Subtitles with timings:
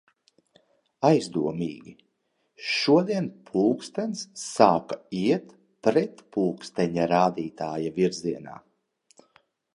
[1.09, 1.91] Aizdomīgi...
[2.69, 5.53] Šodien pulkstens sāka iet
[5.89, 8.59] pretpulksteņrādītājvirzienā!